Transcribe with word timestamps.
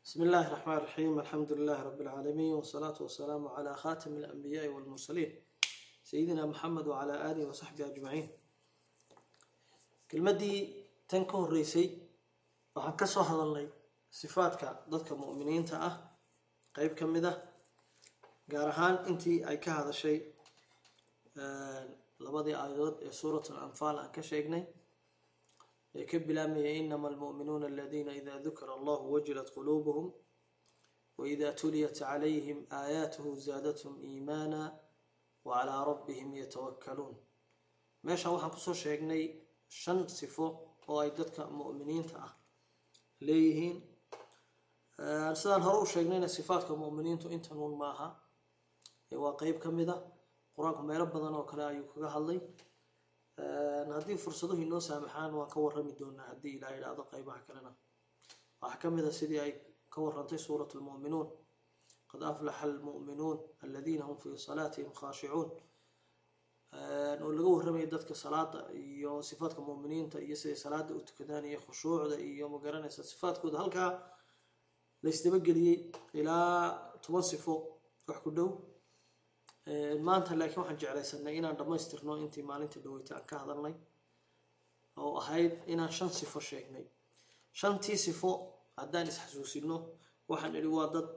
بسم 0.00 0.22
الله 0.22 0.46
الرحمن 0.48 0.74
الرحيم 0.76 1.18
الحمد 1.18 1.52
لله 1.52 1.82
رب 1.82 2.00
العالمين 2.00 2.54
والصلاة 2.54 2.94
والسلام 3.00 3.48
على 3.48 3.76
خاتم 3.76 4.16
الأنبياء 4.16 4.68
والمرسلين 4.68 5.42
سيدنا 6.04 6.46
محمد 6.46 6.86
وعلى 6.86 7.30
آله 7.30 7.46
وصحبه 7.48 7.86
أجمعين 7.86 8.28
كلمدي 10.10 10.84
تنكون 11.08 11.44
ريسي 11.50 12.06
waxaan 12.76 12.96
ka 13.00 13.06
soo 13.08 13.22
hadalnay 13.24 13.66
sifaadka 14.20 14.68
dadka 14.92 15.14
mu'miniinta 15.16 15.76
ah 15.88 15.94
qeyb 16.76 16.92
ka 16.98 17.06
mid 17.08 17.24
ah 17.24 17.36
gaar 18.52 18.68
ahaan 18.72 18.96
intii 19.10 19.38
ay 19.50 19.56
ka 19.64 19.70
hadashay 19.80 20.16
labadii 22.24 22.52
aayadood 22.62 22.96
ee 23.06 23.12
suurat 23.20 23.44
alanfaal 23.50 23.96
aan 24.02 24.10
ka 24.16 24.22
sheegnay 24.30 24.62
ee 25.97 26.05
ka 26.09 26.17
bilaabmaya 26.27 26.71
inama 26.81 27.07
almu'minuuna 27.11 27.65
aladiina 27.71 28.11
ida 28.19 28.33
dukira 28.45 28.73
allahu 28.79 29.03
wajilat 29.13 29.49
quluubuhum 29.55 30.07
waida 31.19 31.47
tuliyat 31.61 31.95
calayhim 31.99 32.59
aayaatuhu 32.79 33.29
zaadathum 33.47 33.93
iimaana 34.09 34.61
wacalaa 35.47 35.83
rabbihim 35.91 36.29
yatawakkaluun. 36.41 37.15
Meeshaan 38.05 38.33
waxaan 38.35 38.51
ku 38.55 38.59
soo 38.65 38.73
sheegnay 38.83 39.23
shan 39.81 39.99
sifo 40.17 40.45
oo 40.89 40.99
ay 41.03 41.11
dadka 41.17 41.41
mu'miniinta 41.59 42.15
ah 42.27 42.31
leeyihiin. 43.27 43.77
Sidaan 45.39 45.61
hore 45.65 45.77
u 45.83 45.85
sheegnayna 45.93 46.27
sifaadka 46.37 46.73
mu'miniintu 46.83 47.25
intanuun 47.35 47.73
maaha. 47.81 48.07
Waa 49.23 49.33
qeyb 49.41 49.57
ka 49.63 49.69
mid 49.77 49.89
a 49.89 49.95
qur'aanku 50.55 50.83
meelo 50.89 51.05
badan 51.13 51.33
oo 51.39 51.45
kale 51.51 51.63
ayuu 51.71 51.87
kaga 51.93 52.09
hadlay 52.15 52.39
haddii 53.37 54.17
fursaduhu 54.17 54.61
inoo 54.61 54.79
saamaxaan 54.79 55.33
waan 55.39 55.49
ka 55.53 55.59
warami 55.65 55.93
doonaa 55.99 56.27
haddii 56.31 56.55
ilaa 56.57 56.75
idhaahdo 56.77 57.03
qeybaha 57.11 57.39
kalena. 57.47 57.71
Waxaa 58.61 58.79
ka 58.81 58.89
mid 58.95 59.05
a 59.05 59.11
sidii 59.11 59.39
ay 59.39 59.51
ka 59.93 60.01
warantay 60.01 60.37
suurat 60.37 60.71
lmu'minuun 60.75 61.27
qad 62.11 62.21
aflaxa 62.31 62.63
almu'minuun 62.69 63.37
aladiina 63.63 64.03
hum 64.05 64.17
fii 64.23 64.37
salaatihim 64.47 64.91
khaashicuun 64.99 65.49
oo 67.23 67.31
laga 67.37 67.49
warramaya 67.55 67.87
dadka 67.95 68.13
salaada 68.23 68.59
iyo 68.73 69.21
sifaadka 69.29 69.61
mu'miniinta 69.69 70.17
iyo 70.25 70.35
siday 70.41 70.55
salaada 70.65 70.91
u 70.97 71.01
tukadaan 71.09 71.45
iyo 71.45 71.59
khushuucda 71.65 72.15
iyo 72.29 72.45
magaranaysa 72.55 73.03
sifaadkooda. 73.11 73.57
Halkaa 73.63 73.89
laysdabageliyey 75.03 75.77
ilaa 76.19 76.99
toban 77.03 77.23
sifo 77.31 77.53
wax 78.07 78.17
ku 78.23 78.29
dhow 78.37 78.49
maanta 79.67 80.35
laakiin 80.39 80.59
waxaan 80.59 80.79
jeclaysanay 80.81 81.35
inaan 81.37 81.57
dhammaystirno 81.57 82.13
intii 82.23 82.43
maalinta 82.43 82.79
dhaweyta 82.83 83.15
aan 83.15 83.25
ka 83.29 83.37
hadalnay 83.39 83.73
oo 84.97 85.17
ahayd 85.21 85.53
inaan 85.67 85.91
shan 85.91 86.09
sifo 86.09 86.39
sheegnay. 86.39 86.85
Shantii 87.59 87.97
sifo 87.97 88.31
haddaan 88.77 89.07
isxasuusino 89.07 89.75
waxaan 90.29 90.55
idhi 90.55 90.67
waa 90.77 90.87
dad 90.93 91.07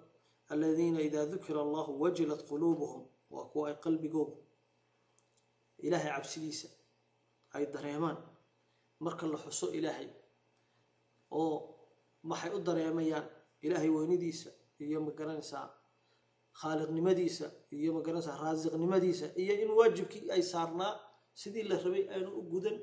aladiina 0.52 1.00
idaa 1.00 1.26
dukira 1.32 1.60
allahu 1.66 2.00
wajilat 2.02 2.42
quluubuhum 2.48 3.02
waa 3.30 3.44
kuwa 3.52 3.68
ay 3.68 3.74
qalbigooda 3.84 4.36
ilaahay 5.78 6.10
cabsidiisa 6.16 6.68
ay 7.54 7.66
dareemaan. 7.72 8.18
Marka 9.00 9.26
la 9.26 9.38
xuso 9.38 9.66
ilaahay 9.72 10.08
oo 11.30 11.54
maxay 12.22 12.50
u 12.56 12.58
dareemayaan 12.66 13.26
ilaahay 13.62 13.88
weynidiisa 13.96 14.50
iyo 14.80 15.00
ma 15.00 15.10
garanaysaa 15.18 15.66
khaaliqnimadiisa 16.60 17.46
iyo 17.78 17.90
ma 17.96 18.00
garanaysaa 18.06 18.36
raasiqnimadiisa 18.44 19.26
iyo 19.42 19.54
in 19.62 19.70
waajibkii 19.78 20.30
ay 20.34 20.42
saarnaa 20.52 20.92
sidii 21.40 21.62
la 21.70 21.76
rabay 21.84 22.04
aanu 22.14 22.30
u 22.40 22.42
gudan. 22.52 22.76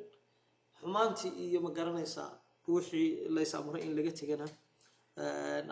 Xumaantii 0.80 1.31
iyo 1.47 1.59
ma 1.66 1.69
garanaysaa 1.77 2.30
wixii 2.67 3.08
lays 3.36 3.52
amray 3.55 3.81
in 3.86 3.95
laga 3.97 4.11
tegana 4.19 4.45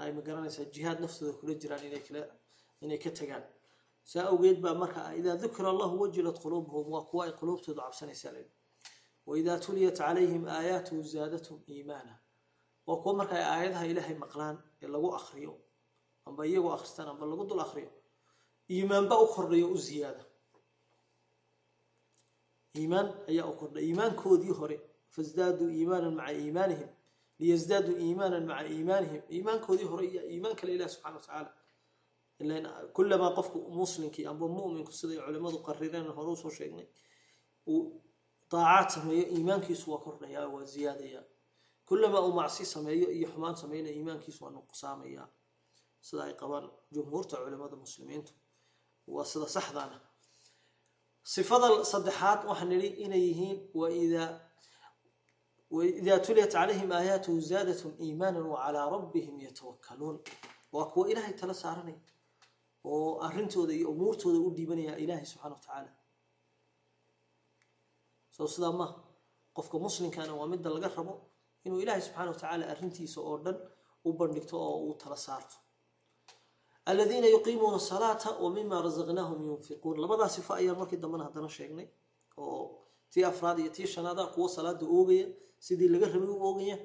ay 0.04 0.12
ma 0.18 0.22
garanaysaa 0.28 0.66
jihaad 0.74 1.00
naftooda 1.04 1.34
kula 1.40 1.54
jiraan 1.62 1.84
inay 2.82 2.98
ka 3.04 3.10
tagaan 3.20 3.44
saa 4.12 4.26
awgeed 4.32 4.58
baa 4.64 4.74
marka 4.82 5.02
idaa 5.20 5.36
dukira 5.42 5.70
allahu 5.74 5.96
wajilat 6.02 6.38
quluubuhum 6.44 6.88
waa 6.94 7.06
kuwa 7.10 7.26
ay 7.26 7.32
quluubtooda 7.40 7.82
cabsanaysaa 7.86 8.32
le 8.36 8.42
waidaa 9.30 9.58
tuliyat 9.66 9.98
calayhim 9.98 10.44
aayaatuhu 10.48 11.02
zaadathum 11.14 11.58
iimaana 11.74 12.14
waa 12.88 12.98
kuwa 13.02 13.14
marka 13.20 13.34
ay 13.40 13.46
aayadaha 13.54 13.86
ilaahay 13.92 14.16
maqlaan 14.24 14.56
ee 14.82 14.88
lagu 14.88 15.10
akriyo 15.20 15.54
amba 16.30 16.44
iyagoo 16.50 16.74
akhristaan 16.76 17.08
amba 17.14 17.26
lagu 17.30 17.44
dul 17.50 17.60
akriyo 17.66 17.92
iimaanba 18.74 19.16
u 19.24 19.28
kordhayo 19.34 19.68
u 19.72 19.78
ziyaada. 19.86 20.24
Iimaan 22.80 23.08
ayaa 23.30 23.48
u 23.52 23.54
kordhay 23.60 23.84
iimaankoodii 23.90 24.54
hore 24.60 24.78
fasdaaduu 25.14 25.70
iimaanan 25.78 26.14
maca 26.20 26.34
iimaanihim 26.44 26.90
liyasdaaduu 27.40 27.96
iimaanan 28.06 28.46
maca 28.50 28.68
iimaanihim. 28.76 29.22
Iimaankoodii 29.36 29.88
hore 29.92 30.06
iyo 30.12 30.22
iimaan 30.34 30.56
kale 30.60 30.72
ilahi 30.76 30.90
subxana 30.94 31.16
wa 31.16 31.22
tacaala 31.22 31.52
kulamaa 32.96 33.32
qofku 33.38 33.58
muslinkii 33.80 34.26
amba 34.32 34.46
mu'minku 34.56 34.92
siday 35.00 35.18
culimadu 35.26 35.58
qarireen 35.68 36.08
hore 36.18 36.30
u 36.32 36.36
soo 36.42 36.50
sheegnay 36.58 36.88
uu 37.74 37.82
daacaad 38.52 38.90
sameeyo 38.96 39.26
iimaankiisu 39.36 39.86
waa 39.92 40.02
kordhayaa 40.06 40.48
waa 40.54 40.64
ziyaadayaa. 40.74 41.24
Kulamaa 41.88 42.22
uu 42.28 42.34
macsi 42.40 42.66
sameeyo 42.66 43.08
iyo 43.18 43.28
xumaan 43.34 43.56
sameynaya 43.62 43.96
iimaankiisu 43.98 44.40
waa 44.46 44.52
nuqsaamayaa 44.56 45.28
sida 46.08 46.22
ay 46.28 46.34
qabaan 46.42 46.66
jumhuurta 46.96 47.36
culimada 47.44 47.76
muslimiintu. 47.86 48.32
Waa 49.14 49.26
sida 49.32 49.48
saxdaana. 49.56 49.98
Sifada 51.34 51.68
saddexaad 51.92 52.40
waxaan 52.50 52.70
nidhi 52.74 52.90
inay 53.06 53.24
yihiin 53.30 53.58
waidaa 55.72 56.20
tuliyat 56.26 56.52
calayhim 56.56 56.90
aayaatuhu 56.98 57.40
zaadathum 57.52 57.92
iimaana 58.06 58.40
wacalaa 58.54 58.88
rabbihim 58.96 59.36
yatawakkaluun. 59.48 60.18
Waa 60.74 60.86
kuwa 60.92 61.06
ilaahay 61.12 61.34
tala 61.40 61.54
saaranaya 61.64 62.00
oo 62.92 63.20
arrintooda 63.28 63.74
iyo 63.80 63.88
umuurtooda 63.94 64.40
u 64.48 64.50
dhiibanaya 64.56 64.94
ilaahay 65.04 65.26
subxana 65.32 65.54
wa 65.56 65.62
tacaala. 65.64 65.92
Soo 68.36 68.48
sidaa 68.54 68.72
maaha 68.80 68.96
qofka 69.56 69.78
muslimkana 69.86 70.34
waa 70.40 70.48
midda 70.54 70.70
laga 70.76 70.90
rabo 70.98 71.14
inuu 71.66 71.80
ilaahay 71.84 72.02
subxana 72.08 72.30
wa 72.32 72.38
tacaala 72.42 72.64
arrintiisa 72.74 73.20
oo 73.30 73.38
dhan 73.46 73.58
u 74.08 74.14
bandhigto 74.20 74.56
oo 74.68 74.78
uu 74.88 74.94
tala 75.02 75.18
saarto 75.26 75.56
aladiina 76.90 77.28
yuqiimuuna 77.36 77.78
asalaata 77.82 78.30
wa 78.44 78.50
mima 78.56 78.76
rasaqnaahum 78.88 79.40
yunfiquun. 79.50 79.96
Labadaa 80.04 80.30
sifo 80.36 80.52
ayaan 80.60 80.78
markii 80.82 80.98
dambena 81.04 81.24
haddana 81.28 81.50
sheegnay 81.58 81.88
oo 82.38 82.64
tii 83.12 83.24
afraad 83.32 83.58
iyo 83.60 83.70
tii 83.76 83.88
shanaada 83.94 84.24
kuwo 84.34 84.48
salaada 84.56 84.86
oogaya 84.96 85.28
sidii 85.66 85.88
laga 85.94 86.08
rabay 86.14 86.30
u 86.36 86.38
oogaya 86.48 86.78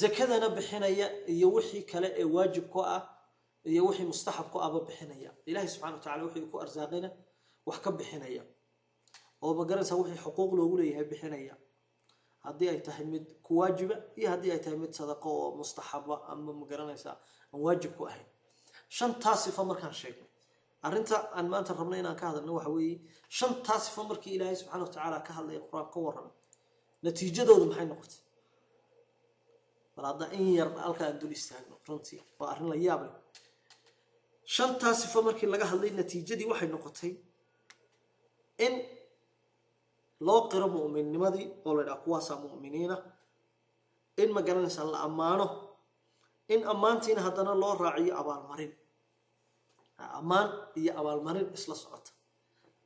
zakadana 0.00 0.48
bixinaya 0.56 1.06
iyo 1.34 1.48
wixii 1.54 1.82
kale 1.90 2.08
ee 2.20 2.24
waajib 2.34 2.66
ku 2.72 2.80
ah 2.94 3.02
iyo 3.64 3.82
wixii 3.86 4.04
mustaxab 4.12 4.46
ku 4.52 4.58
ahba 4.66 4.80
bixinaya. 4.88 5.30
Ilahi 5.46 5.68
subxana 5.68 5.92
wa 5.96 6.00
tacala 6.04 6.22
wixii 6.24 6.46
ku 6.52 6.56
arsaaqina 6.64 7.08
wax 7.66 7.78
ka 7.84 7.90
bixinaya. 7.98 8.42
Oo 9.42 9.54
magaranaysa 9.58 9.94
wixii 10.00 10.20
xuquuq 10.24 10.50
loogu 10.58 10.76
leeyahay 10.78 11.04
bixinaya. 11.12 11.54
Haddii 12.44 12.68
ay 12.68 12.80
tahay 12.86 13.04
mid 13.12 13.24
ku 13.42 13.58
waajiba 13.60 13.94
iyo 14.18 14.28
haddii 14.32 14.50
ay 14.54 14.58
tahay 14.64 14.78
mid 14.78 14.92
sadaqo 14.98 15.28
oo 15.40 15.48
mustaxaba 15.60 16.14
ama 16.32 16.52
ma 16.52 16.66
garanaysaa 16.70 17.16
aan 17.52 17.60
waajib 17.64 17.92
ku 17.98 18.04
ahayn 18.10 18.26
shantaa 18.98 19.36
sifo 19.44 19.62
markaan 19.70 19.94
sheegnay 20.00 20.30
arrinta 20.86 21.16
aan 21.36 21.46
maanta 21.52 21.72
rabna 21.80 21.96
inaan 22.02 22.16
ka 22.20 22.26
hadalno 22.30 22.52
waxa 22.58 22.70
weeye 22.76 22.96
shantaa 23.38 23.78
sifo 23.84 24.00
markii 24.10 24.34
ilaahay 24.36 24.56
subxana 24.60 24.82
wa 24.84 24.90
tacaala 24.94 25.18
ka 25.26 25.32
hadlaya 25.38 25.60
qur'aan 25.68 25.88
ka 25.94 25.98
warramay 26.06 26.34
natiijadoodu 27.04 27.64
maxay 27.70 27.86
noqotay? 27.92 28.20
Bal 29.94 30.04
hadda 30.10 30.26
in 30.38 30.46
yar 30.58 30.68
halka 30.84 31.02
aan 31.06 31.18
dul 31.20 31.32
istaagno 31.38 31.76
runtii 31.88 32.20
waa 32.38 32.48
arrin 32.52 32.68
la 32.72 32.76
yaab 32.86 33.00
leh. 33.06 33.14
Shantaa 34.54 34.94
sifo 35.00 35.18
markii 35.26 35.48
laga 35.54 35.66
hadlay 35.72 35.90
natiijadii 36.00 36.48
waxay 36.52 36.68
noqotay 36.74 37.12
in 38.66 38.74
loo 40.26 40.40
qiro 40.50 40.66
mu'minnimadii 40.76 41.46
oo 41.66 41.72
la 41.76 41.82
dhaha 41.86 42.02
kuwaasaa 42.04 42.38
mu'miniina 42.44 42.96
in 44.22 44.30
ma 44.34 44.40
la 44.92 44.98
ammaano 45.06 45.46
in 46.48 46.60
ammaantiina 46.72 47.20
haddana 47.26 47.54
loo 47.62 47.74
raaciyo 47.84 48.14
abaalmarin 48.20 48.72
ammaan 49.98 50.48
iyo 50.80 50.92
abaalmarin 51.00 51.48
isla 51.56 51.74
socota. 51.74 52.10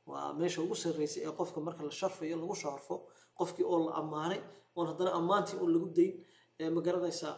Waa 0.09 0.33
meesha 0.39 0.61
ugu 0.61 0.75
sarreysay 0.75 1.21
ee 1.27 1.31
qofka 1.39 1.59
marka 1.67 1.83
la 1.83 1.91
sharfayo 1.99 2.35
lagu 2.41 2.55
sharfo 2.55 2.95
qofkii 3.39 3.65
oo 3.71 3.77
la 3.87 3.91
ammaanay 4.01 4.39
oon 4.75 4.87
haddana 4.91 5.11
ammaantii 5.19 5.57
oon 5.61 5.71
lagu 5.75 5.87
dayn 5.97 6.13
ee 6.61 6.69
ma 6.75 6.81
garanaysaa 6.87 7.33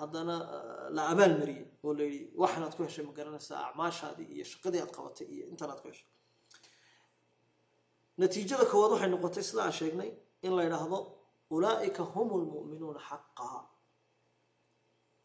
haddana 0.00 0.34
la 0.96 1.02
abaalmariyey 1.12 1.64
oo 1.86 1.92
la 1.98 2.04
yidhi 2.04 2.24
waxanaad 2.42 2.72
ku 2.76 2.82
heshay 2.86 3.04
ma 3.08 3.12
garanaysaa 3.18 3.58
acmaashaadii 3.68 4.28
iyo 4.34 4.44
shaqadii 4.52 4.80
aad 4.84 4.92
qabatay 4.96 5.26
iyo 5.34 5.44
intanaad 5.52 5.80
ku 5.82 5.88
heshay. 5.90 6.08
Natiijada 8.20 8.64
koowaad 8.70 8.92
waxay 8.94 9.10
noqotay 9.14 9.42
sida 9.48 9.62
aan 9.66 9.72
sheegnay 9.80 10.10
in 10.46 10.52
la 10.56 10.62
yidhaahdo 10.66 10.98
ulaa'ika 11.54 12.02
hum 12.14 12.28
lmu'minuuna 12.42 13.00
xaqaa. 13.10 13.60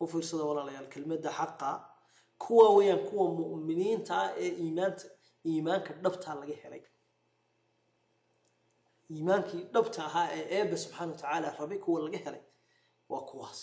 U 0.02 0.06
fiirsada 0.12 0.44
walaalayaal 0.50 0.88
kelmadda 0.94 1.30
xaqaa 1.40 1.76
kuwa 2.44 2.68
weeyaan 2.76 3.02
kuwa 3.10 3.26
mu'miniinta 3.40 4.14
ah 4.24 4.30
ee 4.44 4.50
iimaanta 4.64 5.06
iimaanka 5.50 5.92
dhabtaa 6.04 6.36
laga 6.42 6.54
helay. 6.64 6.84
Iimaankii 9.12 9.64
dhabta 9.74 10.02
ahaa 10.10 10.28
ee 10.38 10.44
eebbe 10.58 10.78
subxaana 10.84 11.12
wa 11.12 11.18
tacaala 11.18 11.50
rabay 11.60 11.78
kuwa 11.86 12.00
laga 12.06 12.18
helay 12.26 12.44
waa 13.10 13.22
kuwaas. 13.30 13.62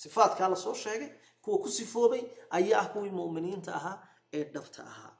Sifaadkaa 0.00 0.48
la 0.48 0.56
soo 0.56 0.74
sheegay 0.74 1.10
kuwa 1.42 1.58
ku 1.62 1.68
sifoobay 1.68 2.22
ayaa 2.50 2.80
ah 2.82 2.88
kuwii 2.92 3.10
mu'miniinta 3.10 3.70
ahaa 3.78 3.96
ee 4.36 4.44
dhabta 4.54 4.82
ahaa. 4.92 5.12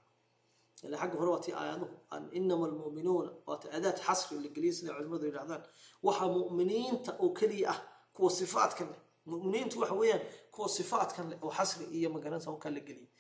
Ila 0.83 0.97
xagga 1.01 1.17
hore 1.19 1.31
waa 1.31 1.41
tii 1.45 1.53
aayaduhu 1.53 1.95
inama 2.39 2.67
almu'minuuna 2.67 3.31
waata 3.47 3.67
adaad 3.77 3.99
xasri 4.07 4.39
la 4.45 4.49
geliyay 4.55 4.73
sida 4.77 4.93
culimmadu 4.97 5.25
yidhahdaan 5.27 5.63
waxaa 6.07 6.29
mu'miniinta 6.39 7.11
oo 7.25 7.29
keliya 7.39 7.71
ah 7.75 7.79
kuwa 8.15 8.31
sifaadkan 8.31 8.89
leh 8.93 9.01
mu'miniintu 9.31 9.75
waxa 9.83 9.95
weeyaan 10.01 10.23
kuwa 10.55 10.69
sifaadkan 10.77 11.25
leh 11.31 11.39
oo 11.45 11.51
xasri 11.59 11.85
iyo 11.99 12.09
magaranaysa 12.15 12.51
halkaa 12.51 12.71
la 12.77 12.81
geliyay 12.89 13.11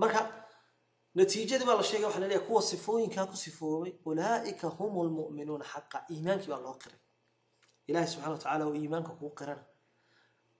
marka 0.00 0.20
natiijadii 1.18 1.66
baa 1.68 1.76
la 1.80 1.82
sheegay 1.90 2.06
waxa 2.08 2.20
la 2.20 2.26
leeyahay 2.28 2.46
kuwa 2.48 2.62
sifooyinkaa 2.70 3.26
ku 3.30 3.36
sifoobay 3.44 3.92
ulaa'ika 4.10 4.68
hum 4.78 4.92
lmu'minuuna 5.08 5.64
xaqa. 5.72 5.98
Iimaankii 6.12 6.50
baa 6.52 6.62
loo 6.66 6.74
qiray. 6.82 7.00
Ilaahay 7.88 8.08
subxana 8.12 8.32
wa 8.34 8.38
tacaala 8.38 8.64
oo 8.66 8.74
iimaanka 8.74 9.12
kuu 9.20 9.30
qirana. 9.38 9.64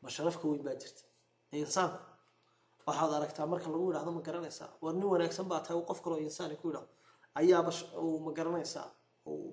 Ma 0.03 0.09
weyn 0.45 0.63
baa 0.67 0.75
jirta. 0.83 1.03
Insaanku 1.53 1.99
waxaad 2.87 3.13
aragtaa 3.19 3.47
marka 3.47 3.69
lagu 3.73 3.87
yidhahdo 3.91 4.13
ma 4.13 4.21
garanaysaa? 4.21 4.69
War 4.83 4.95
nin 4.95 5.05
wanaagsan 5.05 5.47
baa 5.49 5.61
tahay 5.61 5.83
qof 5.89 6.01
kaloo 6.05 6.19
insaani 6.19 6.57
ku 6.57 6.69
yidhahdo 6.69 6.89
ayaaba 7.35 7.71
ma 8.27 8.31
garanaysaa? 8.39 8.89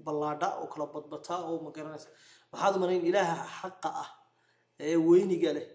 Ballaadha 0.05 0.47
oo 0.61 0.67
kala 0.67 0.85
badbataa 0.93 1.39
oo 1.49 1.57
ma 1.65 1.71
garanaysaa? 1.71 2.11
Maxaad 2.51 2.75
umanayn 2.77 3.05
ilaaha 3.09 3.35
xaqa 3.61 3.89
ah 4.03 4.09
ee 4.87 4.95
weyniga 5.07 5.51
leh 5.57 5.67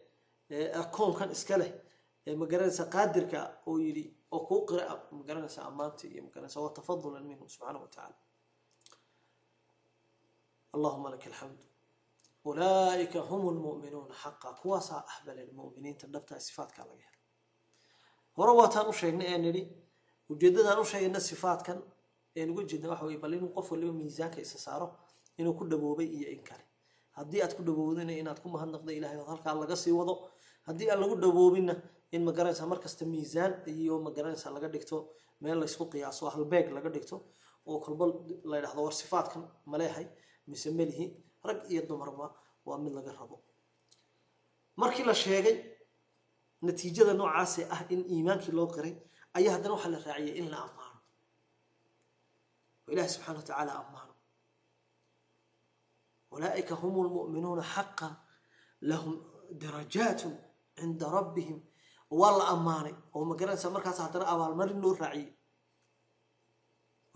ee 0.57 0.67
akoonkan 0.83 1.31
iska 1.37 1.57
leh 1.63 1.71
ee 2.29 2.35
ma 2.41 2.45
garanaysaa 2.53 2.89
qaadirka 2.95 3.39
oo 3.69 3.77
yidhi 3.85 4.05
oo 4.35 4.41
kuu 4.49 4.61
qira 4.69 4.85
ma 5.17 5.23
garanaysaa 5.29 5.65
ammaantii 5.71 6.11
iyo 6.15 6.23
ma 6.27 6.31
garanaysaa 6.35 6.63
waa 6.65 6.75
tafadulan 6.79 7.25
minhu 7.31 7.45
subxaana 7.55 7.79
wa 7.85 7.89
tacaala. 7.93 8.17
Allahuma 10.75 11.11
laka 11.11 11.27
alxamdu 11.31 11.65
ulaa'ika 12.51 13.21
hum 13.31 13.43
lmu'minuuna 13.57 14.15
xaqa 14.23 14.49
kuwaasaa 14.63 15.03
ahbalel 15.13 15.51
mu'miniinta 15.59 16.07
dhabtaa 16.15 16.41
sifaadkaa 16.49 16.85
laga 16.91 17.05
helo. 17.09 17.21
Hore 18.37 18.53
waataan 18.61 18.87
u 18.89 18.93
sheegnay 19.01 19.29
ee 19.35 19.39
nidhi 19.47 19.63
ujeeddadaan 20.33 20.79
u 20.81 20.85
sheegayna 20.91 21.21
sifaadkan 21.31 21.79
een 22.41 22.51
uga 22.53 22.63
jeedna 22.71 22.89
waxa 22.93 23.05
weye 23.09 23.19
bal 23.25 23.35
inuu 23.39 23.53
qof 23.57 23.67
waliba 23.73 23.93
miisaanka 24.01 24.39
isa 24.47 24.59
saaro 24.67 24.87
inuu 25.41 25.55
ku 25.59 25.65
dhaboobay 25.71 26.09
iyo 26.19 26.29
in 26.37 26.43
kale 26.49 26.65
haddii 27.19 27.41
aad 27.45 27.53
ku 27.57 27.63
dhaboobdina 27.67 28.13
inaad 28.23 28.39
ku 28.43 28.49
mahadnaqda 28.55 28.93
ilahay 28.99 29.19
ood 29.23 29.29
halkaa 29.33 29.55
laga 29.63 29.77
sii 29.83 29.95
wado. 29.99 30.15
Haddii 30.69 30.89
aan 30.91 31.01
lagu 31.03 31.15
dhaboobinna 31.23 31.75
in 32.15 32.23
ma 32.27 32.33
garanaysaa 32.37 32.67
markasta 32.73 33.05
miisaan 33.13 33.53
iyo 33.73 33.95
ma 34.05 34.11
garanaysaa 34.17 34.51
laga 34.57 34.69
dhigto 34.75 34.97
meel 35.43 35.59
laysku 35.63 35.85
qiyaaso 35.93 36.25
halbeeg 36.35 36.67
laga 36.77 36.91
dhigto 36.95 37.17
oo 37.71 37.79
kolba 37.85 38.05
la 38.51 38.57
ydhahdo 38.61 38.81
war 38.87 38.95
sifaadkan 39.01 39.43
maleehay 39.73 40.07
mise 40.51 40.69
melihi 40.79 41.07
rag 41.49 41.59
iyo 41.73 41.83
dumarba 41.89 42.27
waa 42.67 42.79
mid 42.85 42.93
laga 42.99 43.13
rabo. 43.19 43.37
Markii 44.81 45.05
la 45.11 45.15
sheegay 45.23 45.57
natiijada 46.67 47.13
noocaasee 47.21 47.65
ah 47.75 47.81
in 47.95 48.01
iimaankii 48.15 48.53
loo 48.59 48.67
qiray 48.75 48.95
ayaa 49.37 49.53
haddana 49.57 49.75
waxaa 49.77 49.93
la 49.95 49.99
raaciyay 50.07 50.37
in 50.41 50.47
la 50.53 50.59
ammaano. 50.67 50.99
Ilahi 52.93 53.09
subxana 53.15 53.39
wa 53.39 53.43
tacaala 53.49 53.73
ammaano 53.83 54.13
ulaa'ika 56.37 56.75
hum 56.83 56.95
lmu'minuuna 57.07 57.63
xaqa 57.75 58.09
lahum 58.91 59.15
darajaatun 59.63 60.33
cinda 60.79 61.07
rabbihim 61.19 61.59
waa 62.11 62.39
la 62.39 62.45
ammaanay 62.55 62.95
oo 63.15 63.25
ma 63.25 63.35
garanaysaa 63.41 63.71
markaas 63.77 63.99
haddana 64.05 64.27
abaalmarin 64.35 64.81
loo 64.85 64.95
raaciyey 65.03 65.29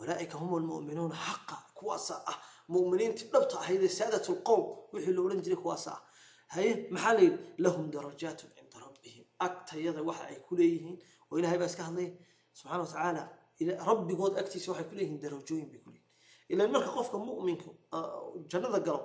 ulaa'ika 0.02 0.38
hum 0.42 0.50
lmu'minuuna 0.62 1.16
xaqa 1.26 1.56
kuwaasa 1.78 2.14
ah 2.30 2.38
mu'miniintii 2.74 3.30
dhabta 3.32 3.60
ahayd 3.62 3.82
ee 3.82 3.92
saadat 4.00 4.24
lqowm 4.36 4.62
wixii 4.92 5.14
la 5.16 5.20
odhan 5.26 5.42
jiray 5.44 5.60
kuwaasa 5.64 5.90
ah 5.96 6.02
haye 6.54 6.70
maxaa 6.94 7.12
la 7.18 7.22
yidhi 7.26 7.38
lahum 7.64 7.84
darajaatun 7.96 8.50
cinda 8.56 8.76
rabbihim 8.86 9.24
agtayada 9.46 10.00
waxa 10.08 10.24
ay 10.32 10.38
ku 10.46 10.52
leeyihiin 10.60 10.96
oo 11.30 11.38
ilahay 11.38 11.58
baa 11.62 11.70
iska 11.72 11.82
hadlay 11.88 12.08
subxana 12.58 13.22
wa 13.28 13.84
rabbigood 13.90 14.34
agtiisa 14.42 14.72
waxay 14.72 14.86
ku 14.90 14.94
leeyihiin 14.98 15.20
darajooyin 15.24 15.68
bay 15.72 15.80
ku 15.84 15.90
leeyihiin 15.90 15.99
ilan 16.52 16.70
marka 16.74 16.90
qofka 16.96 17.16
mu'minka 17.26 17.68
jannada 18.50 18.80
galo 18.86 19.00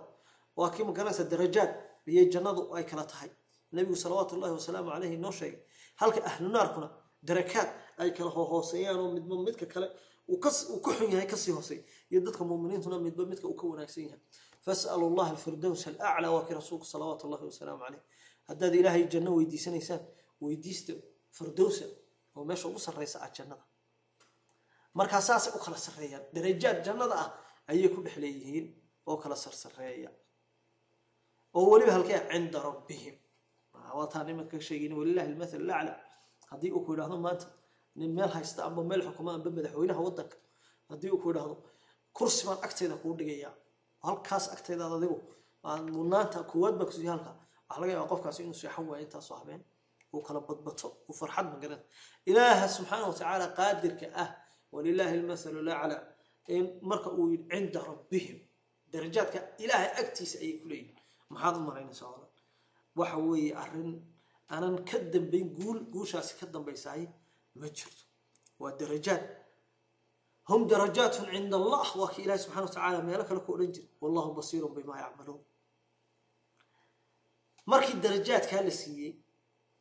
waa 0.59 0.69
kii 0.73 0.83
magaranaysa 0.89 1.23
darajaad 1.31 1.71
iyo 2.11 2.23
jannadu 2.33 2.61
ay 2.77 2.83
kala 2.89 3.03
tahay. 3.11 3.29
Nabigu 3.71 3.95
salawaatu 4.03 4.31
ullahi 4.35 4.53
wasalaamu 4.57 4.89
caleyhi 4.93 5.17
noo 5.23 5.31
sheegay 5.39 5.59
halka 6.01 6.19
ahlu 6.29 6.47
naarkuna 6.55 6.87
darakaad 7.27 7.69
ay 8.01 8.09
kala 8.17 8.29
hooseeyaan 8.29 8.99
oo 9.03 9.09
midba 9.15 9.35
midka 9.45 9.65
kale 9.73 9.87
uu 10.31 10.37
ka 10.39 10.49
xun 10.97 11.09
yahay 11.13 11.27
ka 11.27 11.37
sii 11.43 11.51
hoosey 11.57 11.79
iyo 12.11 12.19
dadka 12.25 12.43
muminiintuna 12.49 12.97
midba 13.05 13.23
midka 13.31 13.47
uu 13.47 13.57
ka 13.59 13.65
wanaagsan 13.71 14.03
yahay. 14.07 14.21
Fas'alu 14.65 15.05
llaha 15.17 15.31
alfirdows 15.35 15.87
alaclaa 15.87 16.31
waa 16.35 16.45
kii 16.47 16.55
rasuulku 16.59 16.85
salawaatu 16.85 17.27
ullahi 17.27 17.45
wasalaamu 17.51 17.81
caleyh 17.83 18.01
haddaad 18.49 18.73
ilaahay 18.79 19.03
janno 19.13 19.31
weydiisanaysaan 19.37 20.01
weydiista 20.41 20.93
firdowsa 21.37 21.85
oo 22.35 22.43
meesha 22.49 22.67
ugu 22.69 22.79
sarraysa 22.79 23.17
ah 23.25 23.29
jannada 23.37 23.63
markaa 24.99 25.21
saasay 25.27 25.51
u 25.57 25.59
kala 25.65 25.77
sarreeyaan 25.85 26.23
darajaad 26.35 26.77
jannada 26.85 27.15
ah 27.23 27.29
ayay 27.71 27.87
ku 27.95 27.99
dhex 28.05 28.15
leeyihiin 28.23 28.65
oo 29.09 29.17
kala 29.23 29.35
sarsareeya. 29.43 30.09
Oo 31.57 31.65
weliba 31.71 31.91
halkee 31.97 32.19
cinda 32.31 32.59
rabbihim. 32.69 33.15
Waataan 33.97 34.29
imanka 34.33 34.57
sheegin 34.67 34.93
walilahi 34.99 35.27
almathal 35.31 35.61
alacla 35.71 35.93
haddii 36.51 36.71
uu 36.75 36.81
ku 36.85 36.91
yidhahdo 36.93 37.17
maanta 37.25 37.47
nin 37.99 38.11
meel 38.17 38.31
haysta 38.37 38.59
amba 38.67 38.81
meel 38.89 39.01
xukuma 39.07 39.31
amba 39.37 39.49
madaxweynaha 39.57 40.01
waddanka 40.07 40.37
haddii 40.89 41.11
uu 41.13 41.21
ku 41.23 41.27
yidhahdo 41.31 41.55
kursi 42.17 42.41
baan 42.47 42.59
agtayda 42.67 42.95
kuu 43.03 43.13
dhigaya 43.19 43.49
halkaas 44.07 44.45
agtaydaad 44.55 44.93
adigu 44.97 45.17
mudnaanta 45.97 46.39
koowaad 46.51 46.75
baa 46.79 46.87
kusiiya 46.89 47.11
halka. 47.15 47.31
Waxaa 47.67 47.79
laga 47.81 47.91
yaabaa 47.93 48.09
qofkaasi 48.11 48.39
inuu 48.43 48.57
seexan 48.61 48.85
waayo 48.89 49.03
intaasoo 49.05 49.37
habeen 49.41 49.61
uu 50.13 50.21
kala 50.27 50.39
badbato 50.47 50.87
uu 51.09 51.13
farxad 51.19 51.45
magaran 51.53 51.81
ilaaha 52.29 52.65
subxaana 52.75 53.05
watacaala 53.11 53.47
qaadirka 53.59 54.05
ah 54.23 54.29
walilaahi 54.73 55.13
almathalu 55.19 55.59
lacla 55.69 55.97
marka 56.89 57.09
uu 57.19 57.27
yidhi 57.31 57.45
cinda 57.51 57.79
rabbihim. 57.91 58.37
Darajaadka 58.93 59.39
ilaahay 59.63 59.89
agtiisa 60.01 60.37
ayay 60.43 60.55
ku 60.61 60.67
leeyihiin 60.71 60.97
maxaad 61.31 61.55
u 61.59 61.61
maraynaysaa 61.69 62.09
odan 62.15 62.29
waxa 62.99 63.17
weeye 63.29 63.51
arrin 63.63 63.91
aanan 64.53 64.75
ka 64.89 64.97
dambayn 65.13 65.47
guul 65.57 65.79
guushaasi 65.93 66.33
ka 66.39 66.45
dambaysaay 66.53 67.03
ma 67.59 67.67
jirto. 67.77 68.03
Waa 68.61 68.71
darajaad. 68.79 69.23
Hum 70.49 70.61
darajaatun 70.71 71.25
cinda 71.33 71.55
allah. 71.61 71.85
Waa 71.99 72.09
kii 72.13 72.23
ilahi 72.25 72.39
subxana 72.43 72.61
watacaala 72.67 72.99
meelo 73.07 73.23
kale 73.29 73.39
ku 73.45 73.51
odhan 73.55 73.71
jira 73.75 73.87
wallahu 74.01 74.29
basiirun 74.37 74.73
bimaa 74.77 74.99
yacmaluun. 75.03 75.41
Markii 77.71 77.97
darajaadkaa 78.05 78.61
la 78.67 78.71
siiyey 78.81 79.13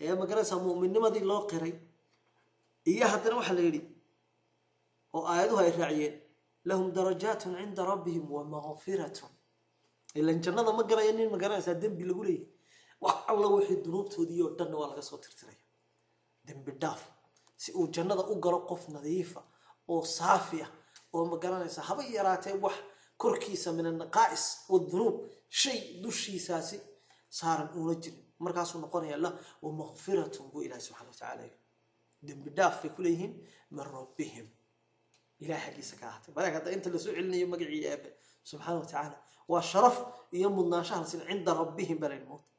ee 0.04 0.14
ma 0.18 0.24
garanaysaa 0.28 0.58
mu'minnimadii 0.66 1.24
loo 1.30 1.42
qiray 1.50 1.74
iyo 2.92 3.06
haddana 3.12 3.36
waxaa 3.40 3.56
la 3.58 3.62
yidhi 3.68 3.80
oo 5.16 5.22
aayaduhu 5.32 5.58
ay 5.64 5.70
raaciyeen 5.80 6.14
lahum 6.68 6.86
darajaatun 6.96 7.52
cinda 7.58 7.82
rabbihim 7.92 8.24
wa 8.36 8.42
makfiratun 8.54 9.30
ilan 10.18 10.38
jannada 10.44 10.72
ma 10.78 10.82
garaya 10.90 11.12
nin 11.12 11.30
ma 11.32 11.38
garanaysaa 11.42 11.74
dembi 11.82 12.04
lagu 12.10 12.22
leeyahy 12.28 12.48
wax 13.04 13.16
alla 13.30 13.46
wixii 13.54 13.82
dunuubtoodii 13.84 14.42
oo 14.46 14.50
dhanna 14.58 14.76
waa 14.80 14.88
laga 14.90 15.02
soo 15.02 15.18
tirtiraya. 15.24 15.62
Dembi 16.46 16.72
dhaaf. 16.82 17.02
Si 17.62 17.72
uu 17.78 17.86
jannada 17.94 18.22
u 18.32 18.34
galo 18.44 18.58
qof 18.68 18.82
nadiifa 18.88 19.40
oo 19.88 20.02
saafi 20.16 20.62
ah 20.66 20.70
oo 21.12 21.24
ma 21.30 21.36
garanaysaa 21.42 21.84
haba 21.88 22.02
yaraatee 22.16 22.56
wax 22.64 22.74
korkiisa 23.22 23.72
min 23.72 23.86
anaqaa'is 23.86 24.44
wadunuub 24.72 25.16
shay 25.60 25.78
dushiisaasi 26.02 26.76
saaran 27.38 27.68
uuna 27.78 27.94
jirin. 28.02 28.20
Markaasuu 28.38 28.80
noqonaya 28.80 29.16
la 29.24 29.30
wa 29.62 29.70
makfiratun 29.80 30.50
buu 30.52 30.62
ilahi 30.66 30.80
subxana 30.80 31.42
yiri 31.42 31.56
dembi 32.26 32.50
dhaaf 32.50 32.82
bay 32.82 32.90
ku 32.96 33.02
leeyihiin 33.02 33.32
min 33.70 33.84
rabbihim 33.96 34.46
ilahay 35.44 35.62
xaggiisa 35.66 35.94
ka 36.00 36.04
ahaatay 36.10 36.32
malaag 36.36 36.54
hadda 36.58 36.70
inta 36.76 36.88
la 36.94 36.98
soo 36.98 37.12
celinayo 37.16 37.46
magacii 37.52 37.84
eebe 37.92 38.08
subxaana 38.50 38.78
wa 38.80 38.86
tacaala 38.86 39.16
waa 39.48 39.62
sharaf 39.72 39.96
iyo 40.38 40.48
mudnaanshaha 40.58 41.00
lasin 41.04 41.20
cinda 41.28 41.54
rabbihim 41.62 41.98
baa 42.02 42.08
layidhi 42.12 42.28
moogta 42.32 42.50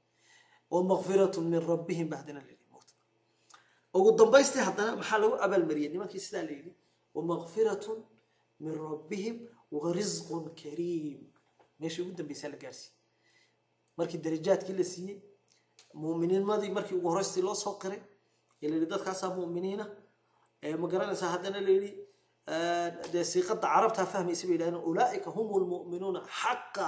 wa 0.74 0.84
makfiratun 0.92 1.44
min 1.54 1.62
rabbihim 1.72 2.08
baa 2.10 2.20
haddana 2.22 2.42
layidhi 2.48 2.66
moogta 2.74 2.94
ugu 3.98 4.10
dambaystii 4.20 4.64
haddana 4.70 4.92
maxaa 5.00 5.20
lagu 5.24 5.36
abaalmariyay 5.46 5.90
nimankii 5.94 6.20
sidaa 6.26 6.44
la 6.50 6.56
wa 7.16 7.22
makfiratun 7.32 7.98
min 8.60 8.74
rabbihim 8.88 9.36
wa 9.72 9.94
risqun 9.94 10.44
kariim 10.62 11.20
meeshii 11.80 12.02
ugu 12.06 12.14
dambaysaa 12.20 12.50
la 12.54 12.58
gaarsiiyey 12.64 12.96
markii 13.98 14.20
darajaadkii 14.26 14.76
la 14.80 14.84
siiyey 14.94 15.18
mu'miniinmadii 16.04 16.72
markii 16.78 16.96
ugu 17.00 17.10
horeystii 17.10 17.44
loo 17.48 17.56
soo 17.56 17.76
qiray 17.84 18.02
ee 18.62 18.70
la 18.70 18.86
dadkaasaa 18.94 19.32
mu'miniina 19.40 19.86
ee 20.64 20.76
ma 20.82 20.88
garanaysaa 20.88 21.32
haddana 21.36 21.60
la 21.68 21.72
dee 23.14 23.24
siiqada 23.32 23.68
carabtaa 23.74 24.06
fahmaysa 24.14 24.44
bay 24.48 24.56
yidhahdeen 24.56 24.84
ulaa'ika 24.92 25.30
hum 25.36 25.48
lmu'minuuna 25.64 26.22
xaqa 26.42 26.88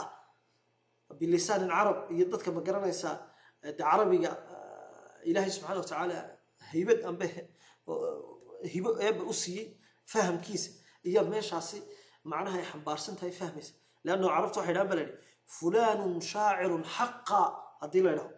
bilisaanin 1.20 1.70
carab 1.76 1.98
iyo 2.16 2.26
dadka 2.34 2.50
ma 2.56 2.62
garanaysaa 2.68 3.16
de 3.64 3.72
carabiga 3.90 4.32
ilaahay 5.30 5.52
subxana 5.56 5.80
watacaala 5.82 6.18
haybad 6.72 7.00
ambe 7.10 7.28
hibo 8.74 8.90
eeba 9.06 9.24
u 9.32 9.34
siiyey 9.42 9.66
fahamkiisa. 10.12 10.70
Iyo 11.10 11.22
meeshaasi 11.32 11.78
macnaha 12.32 12.58
ay 12.62 12.66
xambaarsan 12.72 13.16
tahay 13.20 13.32
fahmaysa 13.40 13.72
leanno 14.06 14.28
carabta 14.34 14.58
waxay 14.60 14.74
dhahan 14.76 14.90
ba 14.92 14.96
la 15.00 15.02
yidhi 15.06 15.16
fulanun 15.58 16.14
shaacirun 16.32 16.84
xaqa. 16.96 17.42
Haddii 17.82 18.02
la 18.06 18.12
ydhaho 18.16 18.30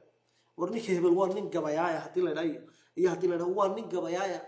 war 0.59 0.69
ninka 0.73 0.91
hebel 0.95 1.13
waa 1.19 1.29
nin 1.35 1.47
gabayaaya. 1.55 1.99
Haddii 2.05 2.23
la 2.27 2.31
dhayo 2.37 2.59
iyo 2.99 3.07
haddii 3.13 3.29
la 3.31 3.37
dhaho 3.41 3.51
waa 3.59 3.69
nin 3.75 3.85
gabayaaya. 3.93 4.39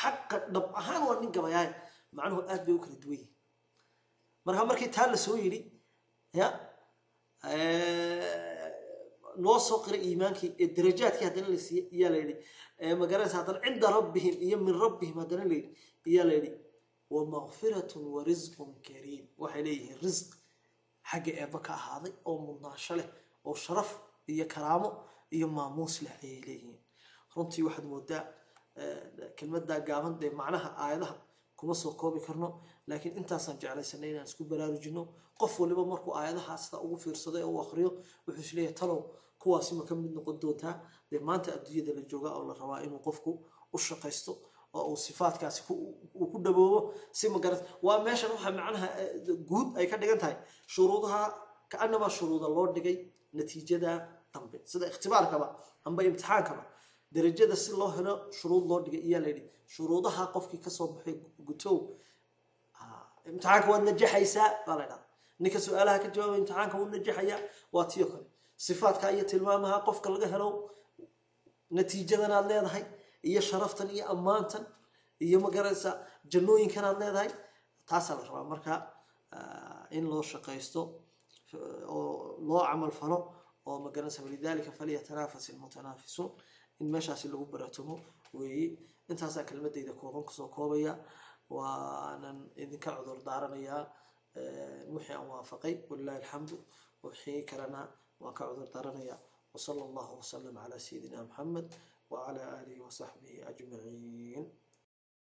Xaqa 0.00 0.36
dhab 0.54 0.66
ahaan 0.80 1.02
waa 1.08 1.18
nin 1.22 1.30
gabayaaya 1.36 1.70
macnuhu 2.16 2.42
aad 2.52 2.62
bay 2.66 2.74
u 2.74 2.80
kala 2.84 2.96
duwan 3.02 3.18
yihiin 3.18 3.30
marka 4.46 4.62
markii 4.70 4.90
taa 4.96 5.06
la 5.12 5.16
soo 5.26 5.36
yidhi 5.44 5.60
ya 6.40 6.46
loo 9.44 9.58
soo 9.66 9.78
qiray 9.84 10.02
iimaankii 10.08 10.50
ee 10.62 10.66
darajaadkii 10.76 11.24
haddana 11.28 11.48
la 11.54 11.58
siiyey 11.66 11.86
iyaa 11.96 12.10
la 12.14 12.18
yidhi 12.22 12.34
magaranaysa 13.00 13.36
haddana 13.40 13.60
cinda 13.64 13.86
rabbihim 13.98 14.34
iyo 14.46 14.56
min 14.66 14.74
rabbihim 14.84 15.16
haddana 15.22 15.44
la 15.50 15.54
yidhi 15.58 15.70
iyaa 16.10 16.26
la 16.28 16.34
yidhi 16.38 16.50
wamakfiratun 17.14 18.02
warisqun 18.14 18.70
kariim. 18.86 19.24
Waxay 19.42 19.62
leeyihiin 19.66 19.98
risq 20.04 20.28
xagga 21.10 21.32
eebba 21.42 21.58
ka 21.66 21.72
ahaaday 21.78 22.12
oo 22.28 22.36
mudnaansho 22.46 22.94
leh 22.98 23.08
oo 23.48 23.54
sharaf 23.64 23.90
iyo 24.32 24.44
karaamo 24.54 24.88
iyo 25.36 25.46
maamuus 25.56 25.94
leh 26.04 26.14
ayay 26.24 26.40
leeyihiin. 26.46 26.78
Runtii 27.34 27.62
waxaad 27.66 27.86
moodaa 27.92 28.22
kelmadaa 29.36 29.80
gaaban 29.88 30.14
dee 30.20 30.30
macnaha 30.40 30.68
aayadaha 30.84 31.14
kuma 31.58 31.74
soo 31.74 31.92
koobi 32.00 32.20
karno. 32.26 32.48
Laakiin 32.88 33.16
intaasaan 33.20 33.56
jeclaysanay 33.62 34.10
inaan 34.12 34.26
isku 34.30 34.42
baraarujino 34.50 35.02
qof 35.40 35.52
waliba 35.60 35.84
markuu 35.92 36.12
aayadaha 36.18 36.54
sida 36.64 36.78
ugu 36.84 36.96
fiirsaday 37.02 37.42
oo 37.42 37.52
u 37.56 37.60
akriyo 37.64 37.90
wuxuu 38.26 38.40
is 38.44 38.52
leeyahay 38.56 38.74
talow 38.80 39.00
kuwaasi 39.42 39.74
ma 39.78 39.84
ka 39.88 39.94
mid 39.94 40.12
noqon 40.16 40.36
doontaa? 40.42 40.74
Dee 41.10 41.18
maanta 41.28 41.48
adduunyada 41.56 41.92
la 41.98 42.02
jooga 42.10 42.30
oo 42.36 42.44
la 42.48 42.54
rabaa 42.60 42.80
inuu 42.86 43.00
qofku 43.06 43.30
u 43.74 43.78
shaqaysto 43.86 44.32
oo 44.76 44.84
uu 44.90 44.96
sifaadkaasi 45.06 45.60
uu 45.70 46.26
ku 46.32 46.38
dhaboobo 46.44 46.78
si 47.12 47.28
magarat 47.34 47.62
waa 47.86 47.98
meeshan 48.06 48.30
waxa 48.34 48.50
macnaha 48.58 48.88
guud 49.48 49.68
ay 49.78 49.86
ka 49.90 49.96
dhigan 50.00 50.18
tahay. 50.22 50.36
Shuruudaha 50.74 51.20
kaanamaa 51.72 52.10
shuruuda 52.16 52.48
loo 52.56 52.66
dhigay 52.74 52.96
natiijada 53.36 53.90
dambe. 54.32 54.56
Sida 54.70 54.86
ikhtibaarkaba 54.90 55.46
amba 55.86 56.00
imtixaankaba 56.08 56.62
darajada 57.14 57.56
si 57.64 57.70
loo 57.80 57.90
helo 57.96 58.12
shuruud 58.38 58.64
loo 58.70 58.80
dhigay 58.84 59.02
iyaa 59.08 59.22
layidhi 59.26 59.42
shuruudaha 59.74 60.22
qofkii 60.34 60.60
ka 60.64 60.70
soo 60.76 60.86
baxay 60.94 61.16
gutow 61.48 61.76
imtixaanka 63.30 63.68
waad 63.72 63.82
najaxaysaa 63.88 64.48
baa 64.66 64.76
la 64.80 64.86
dhaha 64.90 65.02
ninka 65.42 65.58
su'aalaha 65.66 65.98
ka 66.04 66.08
jawaabay 66.14 66.38
imtixaanka 66.42 66.74
wuu 66.80 66.88
najaxayaa 66.94 67.40
waa 67.74 67.86
tiyo 67.92 68.06
kale. 68.12 68.26
Sifaadka 68.66 69.06
iyo 69.14 69.24
tilmaamaha 69.30 69.76
qofka 69.86 70.08
laga 70.14 70.26
helo 70.34 70.48
natiijadan 71.76 72.32
aad 72.38 72.46
leedahay 72.50 72.84
iyo 73.30 73.40
sharaftan 73.48 73.88
iyo 73.96 74.04
ammaantan 74.14 74.64
iyo 75.26 75.38
magaraysa 75.46 75.90
jannooyinkan 76.32 76.84
aad 76.90 76.98
leedahay 77.02 77.30
taasaa 77.88 78.14
la 78.18 78.24
rabaa. 78.28 78.44
Marka 78.52 78.72
in 79.96 80.04
loo 80.10 80.22
shaqaysto 80.32 80.80
oo 81.94 82.38
loo 82.48 82.62
camal 82.68 82.92
falo 83.00 83.18
oo 83.68 83.76
magaraysa 83.86 84.18
walidalika 84.24 84.70
falyatanafas 84.78 85.44
ilmutanaafisuun 85.52 86.30
in 86.80 86.86
meeshaasi 86.94 87.26
lagu 87.32 87.46
baratomo 87.52 87.94
weeye 88.38 88.66
intaasaa 89.10 89.44
kelmadayda 89.48 89.92
kooban 90.00 90.24
ku 90.28 90.32
soo 90.38 90.48
koobaya. 90.56 90.94
Waanan 91.54 92.38
idinka 92.62 92.90
cudur 92.96 93.18
daaranayaa 93.28 93.82
wixii 94.94 95.14
aan 95.18 95.28
waafaqay. 95.32 95.74
Walilahi 95.90 96.18
alxamdu 96.22 96.56
wixii 97.04 97.42
kalena 97.50 97.80
waan 98.22 98.34
ka 98.38 98.44
cudur 98.50 98.68
daaranayaa 98.74 99.18
wsala 99.54 99.82
allahu 99.88 100.12
wasalam 100.20 100.54
calaa 100.62 100.80
sayidina 100.86 101.18
moxamed 101.24 101.68
wacalaa 102.10 102.48
aalihi 102.56 102.80
wasaxbihi 102.86 103.38
ajmaciin. 103.50 104.44